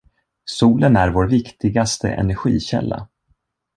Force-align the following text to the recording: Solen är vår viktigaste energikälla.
Solen 0.45 0.95
är 0.95 1.09
vår 1.09 1.27
viktigaste 1.27 2.09
energikälla. 2.09 3.07